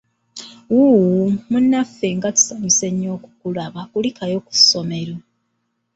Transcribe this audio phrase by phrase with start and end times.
[0.73, 5.15] Wuu munaffe nga tusanyuse nnyo okukulaba kulikayo ku ssomero!